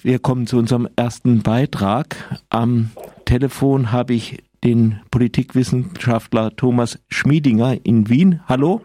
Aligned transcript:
Wir 0.00 0.20
kommen 0.20 0.46
zu 0.46 0.58
unserem 0.58 0.88
ersten 0.94 1.42
Beitrag. 1.42 2.40
Am 2.50 2.90
Telefon 3.24 3.90
habe 3.90 4.14
ich 4.14 4.44
den 4.62 5.00
Politikwissenschaftler 5.10 6.54
Thomas 6.54 7.00
Schmiedinger 7.08 7.84
in 7.84 8.08
Wien. 8.08 8.40
Hallo. 8.46 8.80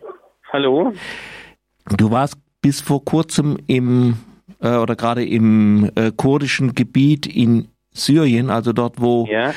Hallo. 0.52 0.92
Du 1.98 2.10
warst 2.10 2.38
bis 2.62 2.82
vor 2.82 3.06
kurzem 3.06 3.58
im 3.68 4.18
äh, 4.60 4.76
oder 4.76 4.96
gerade 4.96 5.24
im 5.24 5.92
äh, 5.94 6.12
kurdischen 6.12 6.74
Gebiet 6.74 7.28
in 7.28 7.68
Syrien, 7.92 8.50
also 8.50 8.74
dort, 8.74 9.00
wo 9.00 9.28
ja. 9.28 9.54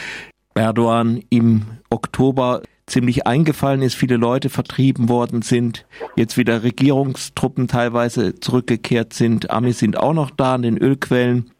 Erdogan 0.54 1.22
im 1.30 1.62
Oktober 1.88 2.60
ziemlich 2.86 3.26
eingefallen 3.26 3.82
ist, 3.82 3.94
viele 3.94 4.16
Leute 4.16 4.48
vertrieben 4.48 5.08
worden 5.08 5.42
sind, 5.42 5.86
jetzt 6.14 6.36
wieder 6.36 6.62
Regierungstruppen 6.62 7.68
teilweise 7.68 8.38
zurückgekehrt 8.38 9.12
sind, 9.12 9.50
Amis 9.50 9.78
sind 9.78 9.98
auch 9.98 10.14
noch 10.14 10.30
da 10.30 10.54
an 10.54 10.62
den 10.62 10.78
Ölquellen. 10.78 11.50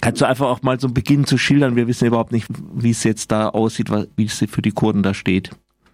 Kannst 0.00 0.22
du 0.22 0.26
einfach 0.26 0.48
auch 0.48 0.62
mal 0.62 0.80
so 0.80 0.88
beginnen 0.88 1.26
zu 1.26 1.36
schildern? 1.36 1.76
Wir 1.76 1.86
wissen 1.86 2.06
überhaupt 2.06 2.32
nicht, 2.32 2.46
wie 2.74 2.90
es 2.90 3.04
jetzt 3.04 3.30
da 3.30 3.48
aussieht, 3.48 3.90
wie 3.90 4.24
es 4.24 4.44
für 4.48 4.62
die 4.62 4.70
Kurden 4.70 5.02
da 5.02 5.12
steht. 5.12 5.50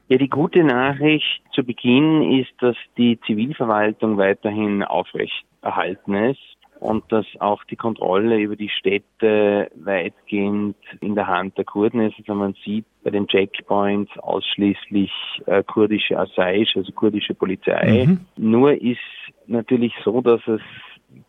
Ja, 0.09 0.17
die 0.19 0.29
gute 0.29 0.63
Nachricht 0.63 1.43
zu 1.53 1.65
Beginn 1.65 2.41
ist, 2.41 2.53
dass 2.61 2.77
die 2.97 3.19
Zivilverwaltung 3.27 4.17
weiterhin 4.17 4.83
aufrecht 4.83 5.45
erhalten 5.63 6.15
ist 6.15 6.58
und 6.81 7.05
dass 7.11 7.27
auch 7.41 7.65
die 7.65 7.77
Kontrolle 7.77 8.39
über 8.39 8.57
die 8.57 8.69
Städte 8.69 9.71
weitgehend 9.75 10.77
in 11.01 11.15
der 11.15 11.27
Hand 11.27 11.59
der 11.59 11.65
Kurden 11.65 12.01
ist. 12.01 12.17
Also 12.19 12.35
man 12.35 12.55
sieht 12.65 12.85
bei 13.03 13.11
den 13.11 13.27
Checkpoints 13.27 14.17
ausschließlich 14.19 15.13
äh, 15.47 15.63
kurdische 15.65 16.19
Asaish, 16.19 16.77
also 16.77 16.93
kurdische 16.93 17.35
Polizei. 17.35 18.07
Mhm. 18.07 18.21
Nur 18.37 18.81
ist 18.81 18.99
natürlich 19.47 19.93
so, 20.05 20.21
dass 20.21 20.41
es 20.47 20.61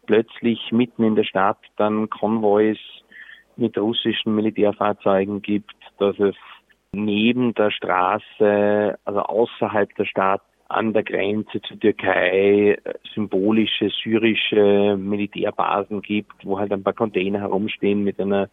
plötzlich 0.06 0.72
mitten 0.72 1.04
in 1.04 1.16
der 1.16 1.24
Stadt 1.24 1.60
dann 1.78 2.10
Konvois 2.10 2.78
mit 3.56 3.78
russischen 3.78 4.36
Militärfahrzeugen 4.36 5.42
gibt, 5.42 5.76
dass 5.98 6.18
es 6.20 6.36
neben 6.92 7.54
der 7.54 7.72
Straße, 7.72 8.98
also 9.04 9.20
außerhalb 9.20 9.94
der 9.96 10.06
Stadt, 10.06 10.42
an 10.70 10.94
der 10.94 11.04
Grenze 11.04 11.62
zur 11.62 11.80
Türkei 11.80 12.78
äh, 12.84 12.94
symbolische 13.14 13.90
syrische 13.90 14.96
Militärbasen 14.98 16.02
gibt, 16.02 16.46
wo 16.46 16.60
halt 16.60 16.72
ein 16.72 16.84
paar 16.84 16.94
Container 16.94 17.40
herumstehen 17.40 18.04
mit 18.04 18.20
einer 18.20 18.50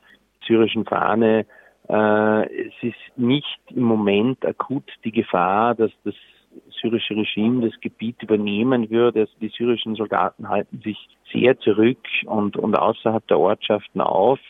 syrischen 0.47 0.84
Fahne. 0.84 1.47
Äh, 1.89 2.67
es 2.69 2.75
ist 2.83 3.19
nicht 3.19 3.61
im 3.70 3.83
Moment 3.83 4.44
akut 4.44 4.91
die 5.05 5.12
Gefahr, 5.12 5.75
dass 5.75 5.92
das 6.05 6.14
syrische 6.81 7.14
Regime 7.14 7.69
das 7.69 7.78
Gebiet 7.81 8.22
übernehmen 8.22 8.91
würde. 8.91 9.20
Also 9.20 9.33
die 9.41 9.53
syrischen 9.56 9.94
Soldaten 9.94 10.48
halten 10.48 10.81
sich 10.83 11.09
sehr 11.33 11.59
zurück 11.59 12.00
und, 12.25 12.56
und 12.56 12.75
außerhalb 12.77 13.27
der 13.28 13.39
Ortschaften 13.39 14.00
auf. 14.00 14.41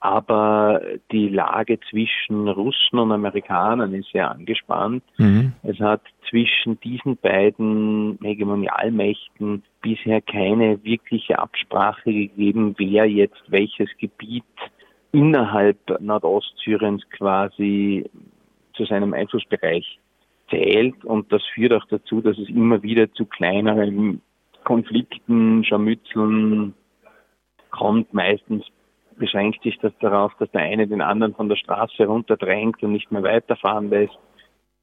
Aber 0.00 0.80
die 1.12 1.28
Lage 1.28 1.78
zwischen 1.90 2.48
Russen 2.48 2.98
und 2.98 3.12
Amerikanern 3.12 3.92
ist 3.92 4.10
sehr 4.12 4.30
angespannt. 4.30 5.04
Mhm. 5.18 5.52
Es 5.62 5.78
hat 5.78 6.00
zwischen 6.30 6.80
diesen 6.80 7.18
beiden 7.18 8.18
Hegemonialmächten 8.22 9.62
bisher 9.82 10.22
keine 10.22 10.82
wirkliche 10.84 11.38
Absprache 11.38 12.12
gegeben, 12.12 12.74
wer 12.78 13.04
jetzt 13.10 13.42
welches 13.48 13.90
Gebiet 13.98 14.44
innerhalb 15.12 16.00
Nordostsyriens 16.00 17.02
quasi 17.10 18.08
zu 18.74 18.86
seinem 18.86 19.12
Einflussbereich 19.12 19.98
zählt. 20.48 21.04
Und 21.04 21.30
das 21.30 21.42
führt 21.54 21.74
auch 21.74 21.84
dazu, 21.90 22.22
dass 22.22 22.38
es 22.38 22.48
immer 22.48 22.82
wieder 22.82 23.12
zu 23.12 23.26
kleineren 23.26 24.22
Konflikten, 24.64 25.62
Scharmützeln 25.64 26.74
kommt. 27.70 28.14
Meistens 28.14 28.64
beschränkt 29.20 29.62
sich 29.62 29.78
das 29.78 29.92
darauf, 30.00 30.32
dass 30.38 30.50
der 30.50 30.62
eine 30.62 30.88
den 30.88 31.00
anderen 31.00 31.34
von 31.34 31.48
der 31.48 31.56
Straße 31.56 32.06
runterdrängt 32.06 32.82
und 32.82 32.92
nicht 32.92 33.12
mehr 33.12 33.22
weiterfahren 33.22 33.90
lässt. 33.90 34.18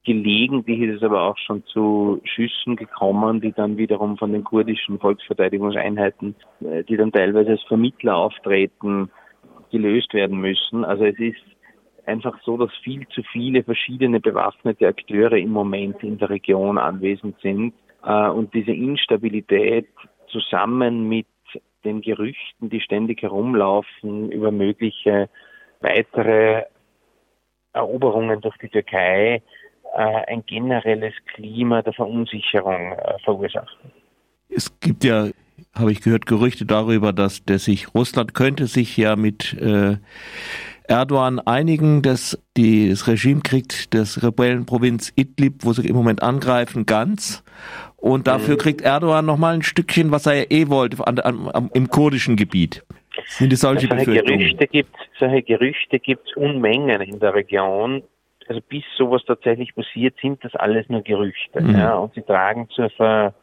Gelegentlich 0.05 0.79
ist 0.79 0.97
es 0.97 1.03
aber 1.03 1.23
auch 1.23 1.37
schon 1.37 1.65
zu 1.65 2.21
Schüssen 2.23 2.77
gekommen, 2.77 3.41
die 3.41 3.51
dann 3.51 3.75
wiederum 3.75 4.17
von 4.17 4.31
den 4.31 4.45
kurdischen 4.45 4.99
Volksverteidigungseinheiten, 4.99 6.35
äh, 6.61 6.85
die 6.85 6.95
dann 6.95 7.11
teilweise 7.11 7.51
als 7.51 7.63
Vermittler 7.63 8.15
auftreten, 8.15 9.11
gelöst 9.69 10.13
werden 10.13 10.39
müssen. 10.39 10.85
Also 10.85 11.03
es 11.03 11.19
ist 11.19 11.43
einfach 12.05 12.39
so, 12.45 12.55
dass 12.55 12.71
viel 12.83 13.05
zu 13.09 13.21
viele 13.23 13.63
verschiedene 13.63 14.21
bewaffnete 14.21 14.87
Akteure 14.87 15.33
im 15.33 15.49
Moment 15.49 16.01
in 16.03 16.17
der 16.17 16.29
Region 16.29 16.77
anwesend 16.77 17.35
sind. 17.41 17.73
Äh, 18.05 18.29
und 18.29 18.53
diese 18.53 18.71
Instabilität 18.71 19.89
zusammen 20.29 21.09
mit 21.09 21.27
den 21.83 22.01
Gerüchten, 22.01 22.69
die 22.69 22.81
ständig 22.81 23.21
herumlaufen 23.21 24.31
über 24.31 24.51
mögliche 24.51 25.29
weitere 25.79 26.63
Eroberungen 27.73 28.41
durch 28.41 28.57
die 28.57 28.69
Türkei, 28.69 29.41
äh, 29.95 30.01
ein 30.27 30.45
generelles 30.45 31.13
Klima 31.33 31.81
der 31.81 31.93
Verunsicherung 31.93 32.93
äh, 32.93 33.19
verursachen. 33.23 33.91
Es 34.49 34.79
gibt 34.79 35.03
ja, 35.03 35.27
habe 35.73 35.91
ich 35.91 36.01
gehört, 36.01 36.25
Gerüchte 36.25 36.65
darüber, 36.65 37.13
dass 37.13 37.43
der 37.43 37.59
sich 37.59 37.93
Russland 37.93 38.33
könnte 38.33 38.67
sich 38.67 38.97
ja 38.97 39.15
mit 39.15 39.53
äh, 39.53 39.97
Erdogan 40.87 41.39
einigen, 41.39 42.01
dass 42.01 42.41
die, 42.55 42.89
das 42.89 43.07
Regime 43.07 43.41
kriegt 43.41 43.93
das 43.93 44.23
Rebellenprovinz 44.23 45.11
Idlib, 45.15 45.65
wo 45.65 45.73
sie 45.73 45.87
im 45.87 45.95
Moment 45.95 46.23
angreifen, 46.23 46.85
ganz. 46.85 47.43
Und 47.97 48.27
dafür 48.27 48.55
mhm. 48.55 48.59
kriegt 48.59 48.81
Erdogan 48.81 49.25
nochmal 49.25 49.55
ein 49.55 49.63
Stückchen, 49.63 50.11
was 50.11 50.25
er 50.25 50.35
ja 50.35 50.45
eh 50.49 50.69
wollte, 50.69 51.05
an, 51.05 51.19
an, 51.19 51.69
im 51.73 51.89
kurdischen 51.89 52.35
Gebiet. 52.35 52.83
Sind 53.25 53.51
es 53.51 53.61
solche, 53.61 53.87
solche 53.87 54.23
Gerüchte 54.23 54.67
gibt 54.67 54.95
solche 55.19 55.41
Gerüchte 55.41 55.99
gibt 55.99 56.27
es 56.29 56.35
Unmengen 56.35 57.01
in 57.01 57.19
der 57.19 57.33
Region. 57.33 58.03
Also 58.47 58.61
bis 58.61 58.83
sowas 58.97 59.23
tatsächlich 59.25 59.75
passiert, 59.75 60.15
sind 60.21 60.43
das 60.43 60.55
alles 60.55 60.87
nur 60.89 61.01
Gerüchte. 61.01 61.61
Mhm. 61.61 61.77
Ja, 61.77 61.95
und 61.95 62.13
sie 62.13 62.21
tragen 62.21 62.69
zur, 62.69 62.89
Ver, 62.91 63.33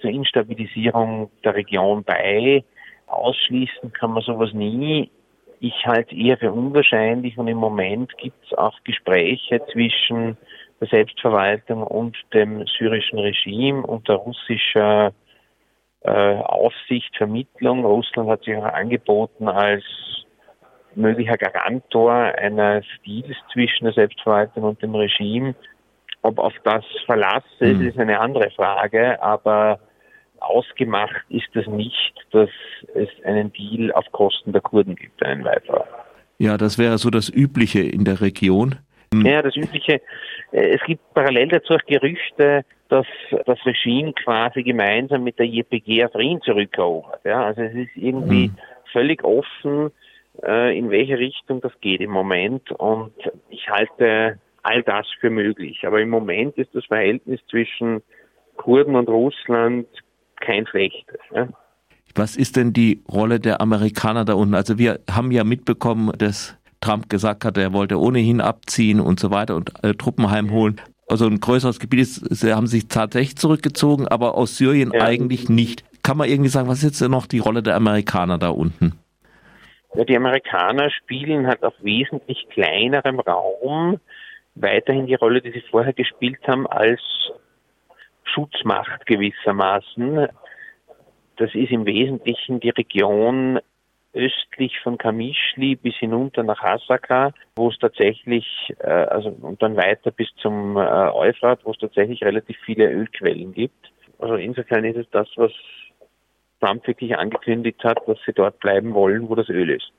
zur 0.00 0.10
Instabilisierung 0.10 1.30
der 1.42 1.54
Region 1.54 2.04
bei. 2.04 2.64
Ausschließen 3.06 3.92
kann 3.92 4.12
man 4.12 4.22
sowas 4.22 4.52
nie. 4.52 5.10
Ich 5.60 5.86
halte 5.86 6.14
eher 6.14 6.36
für 6.36 6.52
unwahrscheinlich 6.52 7.38
und 7.38 7.48
im 7.48 7.58
Moment 7.58 8.16
gibt 8.18 8.44
es 8.44 8.56
auch 8.56 8.78
Gespräche 8.84 9.60
zwischen 9.72 10.36
der 10.80 10.88
Selbstverwaltung 10.88 11.82
und 11.82 12.16
dem 12.32 12.66
syrischen 12.66 13.18
Regime 13.18 13.82
unter 13.86 14.14
russischer 14.14 15.12
äh, 16.02 16.10
Aufsicht, 16.10 17.16
Vermittlung. 17.16 17.84
Russland 17.84 18.28
hat 18.28 18.44
sich 18.44 18.56
auch 18.56 18.64
angeboten 18.64 19.48
als 19.48 19.84
möglicher 20.94 21.36
Garantor 21.36 22.12
eines 22.12 22.84
Deals 23.06 23.36
zwischen 23.52 23.84
der 23.84 23.94
Selbstverwaltung 23.94 24.64
und 24.64 24.82
dem 24.82 24.94
Regime. 24.94 25.54
Ob 26.22 26.38
auf 26.38 26.54
das 26.64 26.84
Verlass 27.06 27.44
ist, 27.58 27.78
mhm. 27.78 27.88
ist 27.88 27.98
eine 27.98 28.20
andere 28.20 28.50
Frage, 28.50 29.20
aber 29.22 29.80
ausgemacht 30.40 31.24
ist 31.28 31.54
es 31.54 31.66
nicht, 31.66 32.14
dass 32.32 32.50
es 32.94 33.08
einen 33.24 33.52
Deal 33.52 33.92
auf 33.92 34.04
Kosten 34.12 34.52
der 34.52 34.60
Kurden 34.60 34.96
gibt, 34.96 35.24
einen 35.24 35.44
weiteren. 35.44 35.84
Ja, 36.38 36.56
das 36.56 36.78
wäre 36.78 36.98
so 36.98 37.10
das 37.10 37.28
Übliche 37.28 37.80
in 37.80 38.04
der 38.04 38.20
Region. 38.20 38.76
Ja, 39.22 39.42
das 39.42 39.56
Übliche. 39.56 40.00
Äh, 40.52 40.74
es 40.74 40.80
gibt 40.86 41.14
parallel 41.14 41.48
dazu 41.48 41.74
auch 41.74 41.84
Gerüchte, 41.86 42.64
dass 42.88 43.06
das 43.46 43.58
Regime 43.64 44.12
quasi 44.12 44.62
gemeinsam 44.62 45.24
mit 45.24 45.38
der 45.38 45.46
JPG 45.46 46.04
Afrin 46.04 46.40
zurückerobert. 46.42 47.20
Ja, 47.24 47.44
also 47.44 47.62
es 47.62 47.74
ist 47.74 47.96
irgendwie 47.96 48.48
mhm. 48.48 48.56
völlig 48.92 49.22
offen, 49.24 49.90
äh, 50.42 50.76
in 50.76 50.90
welche 50.90 51.18
Richtung 51.18 51.60
das 51.60 51.72
geht 51.80 52.00
im 52.00 52.10
Moment. 52.10 52.70
Und 52.72 53.14
ich 53.50 53.68
halte 53.68 54.38
all 54.62 54.82
das 54.82 55.06
für 55.20 55.30
möglich. 55.30 55.86
Aber 55.86 56.00
im 56.00 56.10
Moment 56.10 56.56
ist 56.58 56.74
das 56.74 56.84
Verhältnis 56.86 57.40
zwischen 57.48 58.02
Kurden 58.56 58.96
und 58.96 59.08
Russland 59.08 59.86
kein 60.44 60.66
schlechtes. 60.66 61.18
Ja. 61.34 61.48
Was 62.14 62.36
ist 62.36 62.56
denn 62.56 62.72
die 62.72 63.02
Rolle 63.10 63.40
der 63.40 63.60
Amerikaner 63.60 64.24
da 64.24 64.34
unten? 64.34 64.54
Also 64.54 64.78
wir 64.78 65.00
haben 65.10 65.32
ja 65.32 65.42
mitbekommen, 65.42 66.12
dass 66.16 66.56
Trump 66.80 67.08
gesagt 67.08 67.44
hat, 67.44 67.56
er 67.56 67.72
wollte 67.72 67.98
ohnehin 67.98 68.40
abziehen 68.40 69.00
und 69.00 69.18
so 69.18 69.30
weiter 69.30 69.56
und 69.56 69.72
äh, 69.82 69.94
Truppen 69.94 70.30
heimholen. 70.30 70.80
Also 71.08 71.26
ein 71.26 71.40
größeres 71.40 71.80
Gebiet 71.80 72.00
ist, 72.00 72.34
sie 72.34 72.54
haben 72.54 72.66
sich 72.66 72.88
tatsächlich 72.88 73.36
zurückgezogen, 73.36 74.06
aber 74.06 74.36
aus 74.36 74.56
Syrien 74.56 74.92
ja. 74.92 75.02
eigentlich 75.02 75.48
nicht. 75.48 75.84
Kann 76.02 76.16
man 76.16 76.28
irgendwie 76.28 76.50
sagen, 76.50 76.68
was 76.68 76.78
ist 76.78 76.84
jetzt 76.84 77.00
denn 77.00 77.10
noch 77.10 77.26
die 77.26 77.38
Rolle 77.38 77.62
der 77.62 77.76
Amerikaner 77.76 78.38
da 78.38 78.50
unten? 78.50 78.98
Ja, 79.94 80.04
die 80.04 80.16
Amerikaner 80.16 80.90
spielen 80.90 81.46
halt 81.46 81.62
auf 81.62 81.74
wesentlich 81.80 82.46
kleinerem 82.50 83.20
Raum 83.20 84.00
weiterhin 84.54 85.06
die 85.06 85.14
Rolle, 85.14 85.40
die 85.40 85.52
sie 85.52 85.62
vorher 85.70 85.92
gespielt 85.92 86.40
haben, 86.46 86.66
als 86.66 87.00
Schutzmacht 88.34 89.06
gewissermaßen. 89.06 90.28
Das 91.36 91.54
ist 91.54 91.70
im 91.70 91.86
Wesentlichen 91.86 92.60
die 92.60 92.70
Region 92.70 93.60
östlich 94.12 94.78
von 94.80 94.96
Kamischli 94.96 95.74
bis 95.74 95.94
hinunter 95.96 96.42
nach 96.44 96.60
Hasaka, 96.60 97.32
wo 97.56 97.68
es 97.68 97.78
tatsächlich, 97.78 98.46
äh, 98.78 98.86
also 98.88 99.30
und 99.30 99.60
dann 99.60 99.76
weiter 99.76 100.12
bis 100.12 100.28
zum 100.36 100.76
äh, 100.76 100.80
Euphrat, 100.80 101.64
wo 101.64 101.72
es 101.72 101.78
tatsächlich 101.78 102.22
relativ 102.22 102.56
viele 102.64 102.90
Ölquellen 102.90 103.52
gibt. 103.52 103.92
Also 104.18 104.36
insofern 104.36 104.84
ist 104.84 104.96
es 104.96 105.10
das, 105.10 105.28
was 105.36 105.50
Trump 106.60 106.86
wirklich 106.86 107.16
angekündigt 107.16 107.82
hat, 107.82 108.06
dass 108.06 108.18
sie 108.24 108.32
dort 108.32 108.60
bleiben 108.60 108.94
wollen, 108.94 109.28
wo 109.28 109.34
das 109.34 109.48
Öl 109.48 109.70
ist. 109.70 109.92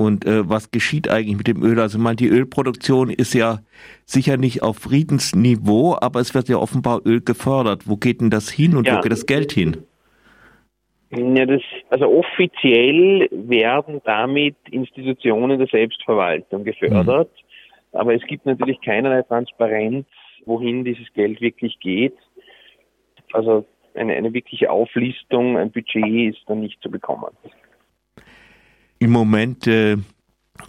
Und 0.00 0.24
äh, 0.24 0.48
was 0.48 0.70
geschieht 0.70 1.10
eigentlich 1.10 1.36
mit 1.36 1.46
dem 1.46 1.62
Öl? 1.62 1.78
Also 1.78 1.98
man, 1.98 2.16
die 2.16 2.28
Ölproduktion 2.28 3.10
ist 3.10 3.34
ja 3.34 3.58
sicher 4.06 4.38
nicht 4.38 4.62
auf 4.62 4.78
Friedensniveau, 4.78 5.94
aber 6.00 6.20
es 6.20 6.34
wird 6.34 6.48
ja 6.48 6.56
offenbar 6.56 7.02
Öl 7.04 7.20
gefördert. 7.20 7.82
Wo 7.84 7.96
geht 7.96 8.22
denn 8.22 8.30
das 8.30 8.48
hin 8.48 8.78
und 8.78 8.86
ja. 8.86 8.96
wo 8.96 9.02
geht 9.02 9.12
das 9.12 9.26
Geld 9.26 9.52
hin? 9.52 9.76
Ja, 11.10 11.44
das, 11.44 11.60
also 11.90 12.06
offiziell 12.18 13.28
werden 13.30 14.00
damit 14.06 14.56
Institutionen 14.70 15.58
der 15.58 15.68
Selbstverwaltung 15.68 16.64
gefördert, 16.64 17.30
mhm. 17.92 17.98
aber 17.98 18.14
es 18.14 18.22
gibt 18.22 18.46
natürlich 18.46 18.80
keinerlei 18.80 19.20
Transparenz, 19.20 20.06
wohin 20.46 20.82
dieses 20.82 21.12
Geld 21.12 21.42
wirklich 21.42 21.78
geht. 21.78 22.16
Also 23.34 23.66
eine, 23.94 24.14
eine 24.14 24.32
wirkliche 24.32 24.70
Auflistung, 24.70 25.58
ein 25.58 25.70
Budget 25.70 26.34
ist 26.34 26.40
dann 26.46 26.60
nicht 26.60 26.82
zu 26.82 26.90
bekommen. 26.90 27.28
Im 29.00 29.10
Moment 29.10 29.66
äh, 29.66 29.96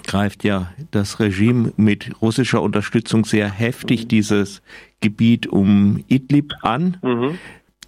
greift 0.07 0.43
ja 0.43 0.71
das 0.91 1.19
Regime 1.19 1.73
mit 1.75 2.21
russischer 2.21 2.61
Unterstützung 2.61 3.25
sehr 3.25 3.51
heftig 3.51 4.07
dieses 4.07 4.61
Gebiet 5.01 5.47
um 5.47 6.03
Idlib 6.07 6.53
an. 6.61 6.97
Mhm 7.03 7.37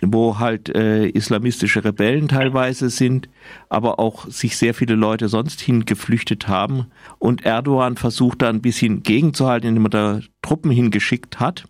wo 0.05 0.37
halt 0.37 0.67
äh, 0.67 1.07
islamistische 1.07 1.85
Rebellen 1.85 2.27
teilweise 2.27 2.89
sind, 2.89 3.29
aber 3.69 3.99
auch 3.99 4.27
sich 4.27 4.57
sehr 4.57 4.73
viele 4.73 4.95
Leute 4.95 5.29
sonst 5.29 5.61
hingeflüchtet 5.61 6.49
haben. 6.49 6.87
Und 7.19 7.45
Erdogan 7.45 7.95
versucht 7.95 8.41
da 8.41 8.49
ein 8.49 8.61
bisschen 8.61 9.03
gegenzuhalten, 9.03 9.69
indem 9.69 9.85
er 9.85 9.89
da 9.89 10.19
Truppen 10.41 10.71
hingeschickt 10.71 11.39
hat. 11.39 11.65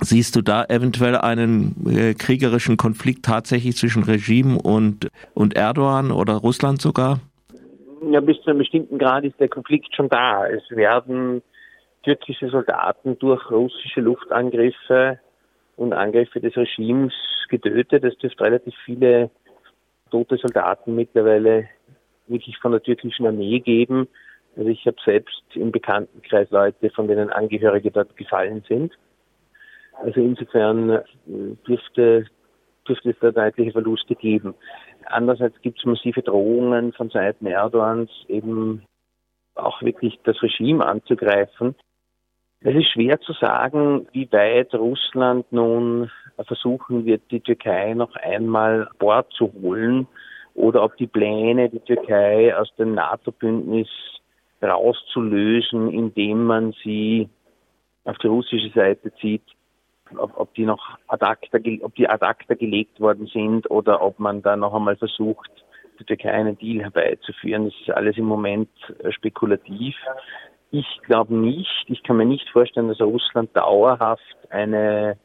Siehst 0.00 0.34
du 0.34 0.42
da 0.42 0.64
eventuell 0.64 1.16
einen 1.16 1.86
äh, 1.88 2.14
kriegerischen 2.14 2.76
Konflikt 2.76 3.24
tatsächlich 3.24 3.76
zwischen 3.76 4.02
Regime 4.02 4.60
und, 4.60 5.06
und 5.34 5.54
Erdogan 5.54 6.10
oder 6.10 6.34
Russland 6.34 6.82
sogar? 6.82 7.20
Ja, 8.02 8.20
bis 8.20 8.40
zu 8.42 8.50
einem 8.50 8.58
bestimmten 8.58 8.98
Grad 8.98 9.24
ist 9.24 9.38
der 9.40 9.48
Konflikt 9.48 9.94
schon 9.94 10.08
da. 10.08 10.46
Es 10.46 10.62
werden 10.70 11.42
türkische 12.02 12.48
Soldaten 12.48 13.18
durch 13.18 13.50
russische 13.50 14.00
Luftangriffe 14.00 15.18
und 15.76 15.92
Angriffe 15.92 16.40
des 16.40 16.56
Regimes 16.56 17.12
getötet. 17.48 18.04
Es 18.04 18.16
dürfte 18.18 18.44
relativ 18.44 18.74
viele 18.84 19.30
tote 20.10 20.36
Soldaten 20.36 20.94
mittlerweile 20.94 21.68
wirklich 22.26 22.58
von 22.58 22.72
der 22.72 22.82
türkischen 22.82 23.26
Armee 23.26 23.60
geben. 23.60 24.08
Also 24.56 24.68
ich 24.68 24.86
habe 24.86 24.96
selbst 25.04 25.42
im 25.54 25.72
Bekanntenkreis 25.72 26.50
Leute, 26.50 26.90
von 26.90 27.08
denen 27.08 27.30
Angehörige 27.30 27.90
dort 27.90 28.16
gefallen 28.16 28.62
sind. 28.68 28.92
Also 29.94 30.20
insofern 30.20 30.90
äh, 30.90 31.02
dürfte, 31.66 32.26
dürfte 32.86 33.10
es 33.10 33.16
da 33.20 33.30
deutliche 33.30 33.72
Verluste 33.72 34.14
geben. 34.14 34.54
Andererseits 35.06 35.60
gibt 35.62 35.78
es 35.78 35.84
massive 35.84 36.22
Drohungen 36.22 36.92
von 36.92 37.10
Seiten 37.10 37.46
Erdogans, 37.46 38.10
eben 38.28 38.82
auch 39.54 39.82
wirklich 39.82 40.18
das 40.24 40.42
Regime 40.42 40.84
anzugreifen. 40.84 41.74
Es 42.60 42.74
ist 42.74 42.92
schwer 42.92 43.20
zu 43.20 43.32
sagen, 43.34 44.06
wie 44.12 44.30
weit 44.32 44.74
Russland 44.74 45.44
nun 45.52 46.10
versuchen 46.46 47.04
wird, 47.04 47.22
die 47.30 47.40
Türkei 47.40 47.94
noch 47.94 48.16
einmal 48.16 48.88
Bord 48.98 49.30
zu 49.32 49.52
holen 49.52 50.06
oder 50.54 50.82
ob 50.82 50.96
die 50.96 51.06
Pläne, 51.06 51.68
die 51.68 51.80
Türkei 51.80 52.56
aus 52.56 52.74
dem 52.76 52.94
NATO-Bündnis 52.94 53.88
rauszulösen, 54.62 55.90
indem 55.90 56.44
man 56.44 56.72
sie 56.82 57.28
auf 58.04 58.16
die 58.18 58.28
russische 58.28 58.70
Seite 58.70 59.12
zieht, 59.20 59.42
ob, 60.18 60.38
ob 60.38 60.54
die 60.54 60.66
noch 60.66 60.98
ad 61.08 61.24
acta, 61.24 61.58
ob 61.82 61.94
die 61.94 62.08
ad 62.08 62.24
acta 62.24 62.54
gelegt 62.54 63.00
worden 63.00 63.26
sind 63.26 63.70
oder 63.70 64.02
ob 64.02 64.18
man 64.18 64.42
da 64.42 64.56
noch 64.56 64.74
einmal 64.74 64.96
versucht, 64.96 65.50
die 65.98 66.04
Türkei 66.04 66.32
einen 66.32 66.58
Deal 66.58 66.82
herbeizuführen. 66.82 67.66
Das 67.66 67.74
ist 67.80 67.90
alles 67.90 68.16
im 68.16 68.24
Moment 68.24 68.68
äh, 69.02 69.12
spekulativ. 69.12 69.96
Ich 70.70 71.00
glaube 71.06 71.34
nicht, 71.34 71.84
ich 71.86 72.02
kann 72.02 72.16
mir 72.16 72.24
nicht 72.24 72.48
vorstellen, 72.50 72.88
dass 72.88 73.00
Russland 73.00 73.56
dauerhaft 73.56 74.36
eine 74.50 75.16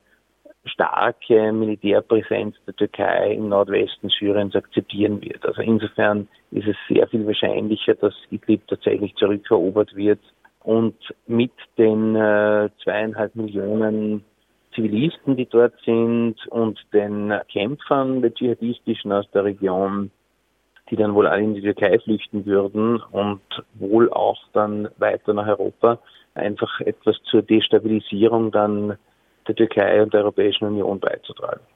starke 0.65 1.51
Militärpräsenz 1.51 2.55
der 2.67 2.75
Türkei 2.75 3.33
im 3.33 3.49
Nordwesten 3.49 4.09
Syriens 4.09 4.55
akzeptieren 4.55 5.21
wird. 5.21 5.43
Also 5.45 5.61
insofern 5.61 6.27
ist 6.51 6.67
es 6.67 6.75
sehr 6.87 7.07
viel 7.07 7.25
wahrscheinlicher, 7.25 7.95
dass 7.95 8.13
Idlib 8.29 8.67
tatsächlich 8.67 9.15
zurückerobert 9.15 9.95
wird 9.95 10.19
und 10.63 10.95
mit 11.27 11.53
den 11.77 12.15
äh, 12.15 12.69
zweieinhalb 12.83 13.35
Millionen 13.35 14.23
Zivilisten, 14.79 15.35
die 15.35 15.45
dort 15.45 15.73
sind 15.83 16.35
und 16.47 16.79
den 16.93 17.33
Kämpfern 17.51 18.21
der 18.21 18.33
Dschihadistischen 18.33 19.11
aus 19.11 19.29
der 19.31 19.43
Region, 19.43 20.09
die 20.89 20.95
dann 20.95 21.13
wohl 21.13 21.27
alle 21.27 21.43
in 21.43 21.53
die 21.53 21.61
Türkei 21.61 21.99
flüchten 21.99 22.45
würden 22.45 23.01
und 23.11 23.41
wohl 23.73 24.09
auch 24.09 24.39
dann 24.53 24.87
weiter 24.97 25.33
nach 25.33 25.47
Europa, 25.47 25.99
einfach 26.33 26.79
etwas 26.81 27.17
zur 27.29 27.41
Destabilisierung 27.41 28.51
dann 28.51 28.97
der 29.47 29.55
Türkei 29.55 30.01
und 30.01 30.13
der 30.13 30.21
Europäischen 30.21 30.65
Union 30.65 30.99
beizutragen. 30.99 31.61